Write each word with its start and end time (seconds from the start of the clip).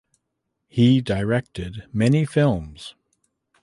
He 0.67 0.99
directed 0.99 1.83
many 1.93 2.25
films. 2.25 2.95